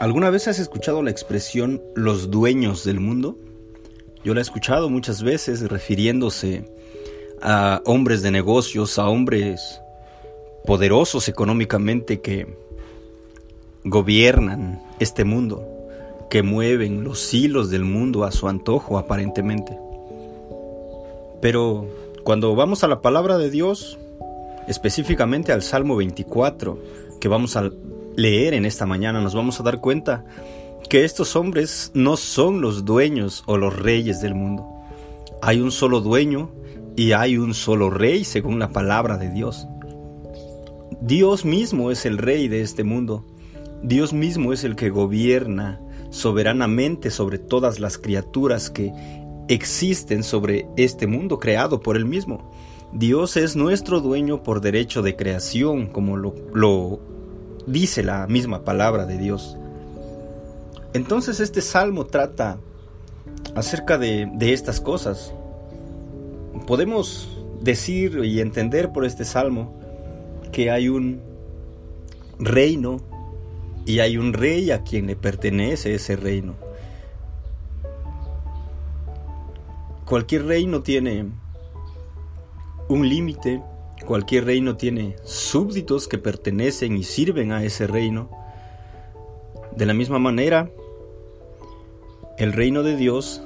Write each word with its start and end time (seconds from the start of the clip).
¿Alguna 0.00 0.30
vez 0.30 0.48
has 0.48 0.58
escuchado 0.58 1.02
la 1.02 1.10
expresión 1.10 1.82
los 1.94 2.30
dueños 2.30 2.84
del 2.84 3.00
mundo? 3.00 3.36
Yo 4.24 4.32
la 4.32 4.40
he 4.40 4.42
escuchado 4.42 4.88
muchas 4.88 5.22
veces 5.22 5.60
refiriéndose 5.68 6.64
a 7.42 7.82
hombres 7.84 8.22
de 8.22 8.30
negocios, 8.30 8.98
a 8.98 9.10
hombres 9.10 9.82
poderosos 10.64 11.28
económicamente 11.28 12.22
que 12.22 12.56
gobiernan 13.84 14.82
este 15.00 15.24
mundo, 15.24 15.68
que 16.30 16.42
mueven 16.42 17.04
los 17.04 17.34
hilos 17.34 17.68
del 17.68 17.84
mundo 17.84 18.24
a 18.24 18.32
su 18.32 18.48
antojo 18.48 18.96
aparentemente. 18.96 19.78
Pero 21.42 21.86
cuando 22.24 22.54
vamos 22.54 22.84
a 22.84 22.88
la 22.88 23.02
palabra 23.02 23.36
de 23.36 23.50
Dios, 23.50 23.98
específicamente 24.66 25.52
al 25.52 25.60
Salmo 25.60 25.96
24, 25.96 26.78
que 27.20 27.28
vamos 27.28 27.54
a 27.56 27.70
leer 28.16 28.54
en 28.54 28.64
esta 28.64 28.86
mañana, 28.86 29.20
nos 29.20 29.34
vamos 29.34 29.60
a 29.60 29.62
dar 29.62 29.80
cuenta 29.80 30.24
que 30.88 31.04
estos 31.04 31.36
hombres 31.36 31.90
no 31.94 32.16
son 32.16 32.60
los 32.60 32.84
dueños 32.84 33.44
o 33.46 33.56
los 33.56 33.76
reyes 33.78 34.20
del 34.20 34.34
mundo. 34.34 34.66
Hay 35.42 35.60
un 35.60 35.70
solo 35.70 36.00
dueño 36.00 36.50
y 36.96 37.12
hay 37.12 37.38
un 37.38 37.54
solo 37.54 37.90
rey 37.90 38.24
según 38.24 38.58
la 38.58 38.68
palabra 38.68 39.16
de 39.16 39.30
Dios. 39.30 39.66
Dios 41.00 41.44
mismo 41.44 41.90
es 41.90 42.04
el 42.04 42.18
rey 42.18 42.48
de 42.48 42.60
este 42.60 42.84
mundo. 42.84 43.24
Dios 43.82 44.12
mismo 44.12 44.52
es 44.52 44.64
el 44.64 44.76
que 44.76 44.90
gobierna 44.90 45.80
soberanamente 46.10 47.10
sobre 47.10 47.38
todas 47.38 47.80
las 47.80 47.96
criaturas 47.96 48.68
que 48.68 48.92
existen 49.48 50.22
sobre 50.22 50.66
este 50.76 51.06
mundo 51.06 51.38
creado 51.38 51.80
por 51.80 51.96
Él 51.96 52.04
mismo. 52.04 52.50
Dios 52.92 53.36
es 53.36 53.56
nuestro 53.56 54.00
dueño 54.00 54.42
por 54.42 54.60
derecho 54.60 55.02
de 55.02 55.16
creación, 55.16 55.86
como 55.86 56.16
lo, 56.16 56.34
lo 56.52 57.00
dice 57.70 58.02
la 58.02 58.26
misma 58.26 58.64
palabra 58.64 59.06
de 59.06 59.18
Dios. 59.18 59.56
Entonces 60.92 61.40
este 61.40 61.62
salmo 61.62 62.06
trata 62.06 62.58
acerca 63.54 63.98
de, 63.98 64.30
estas 64.40 64.80
cosas. 64.80 65.32
Podemos 66.66 67.28
decir 67.60 68.20
y 68.24 68.40
entender 68.40 68.92
por 68.92 69.04
este 69.04 69.24
salmo 69.24 69.78
que 70.52 70.70
hay 70.70 70.88
un 70.88 71.20
reino 72.38 72.98
y 73.86 74.00
hay 74.00 74.18
un 74.18 74.32
rey 74.32 74.70
a 74.70 74.82
quien 74.82 75.06
le 75.06 75.16
pertenece 75.16 75.94
ese 75.94 76.16
reino. 76.16 76.54
Cualquier 80.06 80.46
reino 80.46 80.82
tiene 80.82 81.26
un 82.88 83.08
límite, 83.08 83.62
Cualquier 84.06 84.46
reino 84.46 84.76
tiene 84.76 85.16
súbditos 85.24 86.08
que 86.08 86.18
pertenecen 86.18 86.96
y 86.96 87.04
sirven 87.04 87.52
a 87.52 87.62
ese 87.64 87.86
reino. 87.86 88.30
De 89.76 89.86
la 89.86 89.94
misma 89.94 90.18
manera, 90.18 90.70
el 92.38 92.52
reino 92.52 92.82
de 92.82 92.96
Dios 92.96 93.42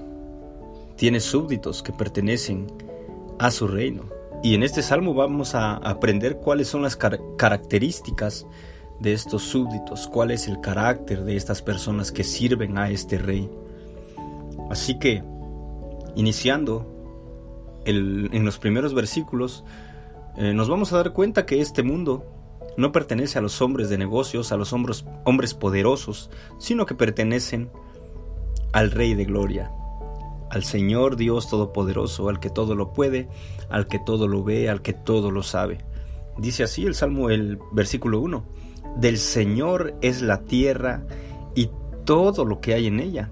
tiene 0.97 1.21
súbditos 1.21 1.83
que 1.83 1.93
pertenecen 1.93 2.67
a 3.39 3.51
su 3.51 3.67
reino. 3.67 4.05
Y 4.43 4.55
en 4.55 4.63
este 4.63 4.83
salmo 4.83 5.15
vamos 5.15 5.55
a 5.55 5.75
aprender 5.75 6.37
cuáles 6.37 6.69
son 6.69 6.83
las 6.83 6.97
características 6.97 8.47
de 9.01 9.13
estos 9.13 9.43
súbditos, 9.43 10.07
cuál 10.07 10.31
es 10.31 10.47
el 10.47 10.61
carácter 10.61 11.25
de 11.25 11.37
estas 11.37 11.63
personas 11.63 12.13
que 12.13 12.25
sirven 12.25 12.79
a 12.79 12.91
este 12.91 13.19
rey. 13.19 13.51
Así 14.71 14.99
que, 14.99 15.25
iniciando 16.15 16.91
en 17.85 18.45
los 18.45 18.59
primeros 18.59 18.95
versículos, 18.95 19.65
eh, 20.37 20.53
nos 20.53 20.69
vamos 20.69 20.93
a 20.93 20.97
dar 20.97 21.13
cuenta 21.13 21.47
que 21.47 21.61
este 21.61 21.83
mundo 21.83 22.25
no 22.77 22.91
pertenece 22.91 23.39
a 23.39 23.43
los 23.43 23.63
hombres 23.63 23.89
de 23.89 23.99
negocios, 23.99 24.51
a 24.51 24.57
los 24.57 24.73
hombres, 24.73 25.05
poderosos, 25.55 26.31
sino 26.59 26.87
que 26.87 26.95
pertenecen 26.95 27.71
al 28.73 28.91
Rey 28.91 29.15
de 29.15 29.25
Gloria, 29.25 29.71
al 30.51 30.65
Señor 30.65 31.17
Dios 31.17 31.49
Todopoderoso, 31.49 32.29
al 32.29 32.41
que 32.41 32.51
todo 32.51 32.75
lo 32.75 32.93
puede, 32.93 33.29
al 33.71 33.87
que 33.87 34.01
todo 34.01 34.27
lo 34.27 34.43
ve, 34.43 34.69
al 34.69 34.83
que 34.83 34.93
todo 34.93 35.31
lo 35.31 35.45
sabe. 35.45 35.79
Dice 36.37 36.65
así 36.65 36.85
el 36.85 36.97
Salmo, 36.97 37.31
el 37.31 37.61
versículo 37.71 38.19
1, 38.19 38.45
del 38.97 39.19
Señor 39.19 39.95
es 40.03 40.21
la 40.21 40.43
tierra 40.43 41.05
y 41.55 41.71
todo 42.05 42.45
lo 42.45 42.61
que 42.61 42.75
hay 42.75 42.89
en 42.89 42.99
ella, 42.99 43.31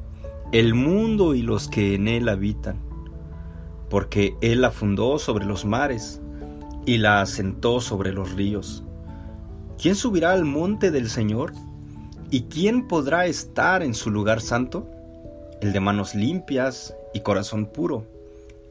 el 0.52 0.74
mundo 0.74 1.34
y 1.34 1.42
los 1.42 1.66
que 1.66 1.96
en 1.96 2.06
él 2.06 2.28
habitan, 2.28 2.78
porque 3.90 4.36
Él 4.40 4.60
la 4.60 4.70
fundó 4.70 5.18
sobre 5.18 5.44
los 5.44 5.64
mares 5.64 6.21
y 6.84 6.98
la 6.98 7.20
asentó 7.20 7.80
sobre 7.80 8.12
los 8.12 8.32
ríos. 8.32 8.82
¿Quién 9.80 9.94
subirá 9.94 10.32
al 10.32 10.44
monte 10.44 10.90
del 10.90 11.08
Señor? 11.10 11.52
¿Y 12.30 12.42
quién 12.44 12.88
podrá 12.88 13.26
estar 13.26 13.82
en 13.82 13.94
su 13.94 14.10
lugar 14.10 14.40
santo? 14.40 14.88
El 15.60 15.72
de 15.72 15.80
manos 15.80 16.14
limpias 16.14 16.94
y 17.14 17.20
corazón 17.20 17.66
puro, 17.66 18.06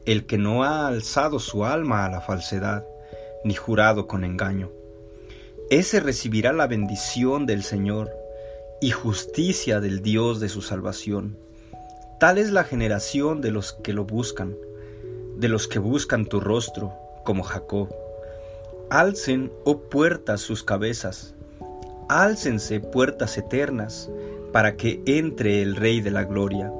el 0.04 0.26
que 0.26 0.38
no 0.38 0.64
ha 0.64 0.88
alzado 0.88 1.38
su 1.38 1.64
alma 1.64 2.04
a 2.04 2.10
la 2.10 2.20
falsedad, 2.20 2.84
ni 3.44 3.54
jurado 3.54 4.06
con 4.06 4.24
engaño. 4.24 4.70
Ese 5.70 6.00
recibirá 6.00 6.52
la 6.52 6.66
bendición 6.66 7.46
del 7.46 7.62
Señor 7.62 8.10
y 8.80 8.90
justicia 8.90 9.80
del 9.80 10.02
Dios 10.02 10.40
de 10.40 10.48
su 10.48 10.60
salvación. 10.60 11.38
Tal 12.20 12.38
es 12.38 12.50
la 12.50 12.64
generación 12.64 13.40
de 13.40 13.52
los 13.52 13.72
que 13.72 13.92
lo 13.92 14.04
buscan, 14.04 14.54
de 15.36 15.48
los 15.48 15.68
que 15.68 15.78
buscan 15.78 16.26
tu 16.26 16.40
rostro, 16.40 16.92
como 17.24 17.42
Jacob 17.42 17.88
Alcen, 18.92 19.50
oh 19.64 19.78
puertas, 19.78 20.42
sus 20.42 20.62
cabezas, 20.62 21.34
álcense 22.10 22.78
puertas 22.78 23.38
eternas, 23.38 24.10
para 24.52 24.76
que 24.76 25.00
entre 25.06 25.62
el 25.62 25.76
Rey 25.76 26.02
de 26.02 26.10
la 26.10 26.24
Gloria. 26.24 26.70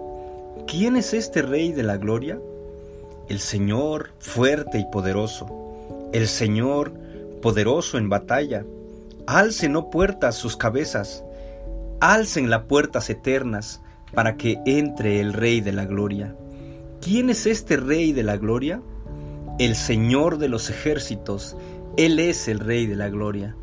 ¿Quién 0.66 0.96
es 0.96 1.14
este 1.14 1.40
Rey 1.40 1.72
de 1.72 1.82
la 1.82 1.96
Gloria? 1.96 2.38
El 3.30 3.40
Señor 3.40 4.10
fuerte 4.18 4.78
y 4.78 4.84
poderoso, 4.92 5.46
el 6.12 6.28
Señor 6.28 6.92
poderoso 7.40 7.96
en 7.96 8.10
batalla. 8.10 8.66
Alcen, 9.26 9.74
oh 9.74 9.88
puertas, 9.88 10.34
sus 10.34 10.58
cabezas, 10.58 11.24
alcen 12.00 12.50
las 12.50 12.64
puertas 12.64 13.08
eternas, 13.08 13.80
para 14.12 14.36
que 14.36 14.60
entre 14.66 15.18
el 15.20 15.32
Rey 15.32 15.62
de 15.62 15.72
la 15.72 15.86
Gloria. 15.86 16.34
¿Quién 17.00 17.30
es 17.30 17.46
este 17.46 17.78
Rey 17.78 18.12
de 18.12 18.22
la 18.22 18.36
Gloria? 18.36 18.82
El 19.58 19.76
Señor 19.76 20.38
de 20.38 20.48
los 20.48 20.70
ejércitos, 20.70 21.56
él 21.96 22.18
es 22.18 22.48
el 22.48 22.58
Rey 22.58 22.86
de 22.86 22.96
la 22.96 23.10
Gloria. 23.10 23.54